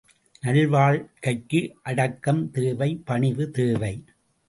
நல்வாழ்க்கைக்கு 0.43 1.61
அடக்கம் 1.83 2.51
தேவை, 2.51 3.01
பணிவு 3.05 3.51
தேவை. 3.51 4.03